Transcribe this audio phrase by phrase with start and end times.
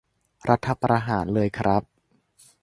[0.49, 1.83] รัฐประหารเลยครับ